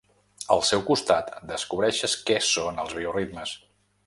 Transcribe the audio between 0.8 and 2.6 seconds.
costat descobreixes què